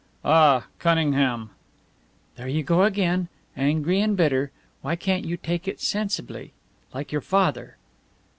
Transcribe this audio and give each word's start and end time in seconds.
"Ah, 0.25 0.65
Cunningham!" 0.79 1.51
"There 2.35 2.47
you 2.47 2.63
go 2.63 2.81
again 2.81 3.27
angry 3.55 4.01
and 4.01 4.17
bitter! 4.17 4.49
Why 4.81 4.95
can't 4.95 5.25
you 5.25 5.37
take 5.37 5.67
it 5.67 5.79
sensibly, 5.79 6.53
like 6.91 7.11
your 7.11 7.21
father?" 7.21 7.77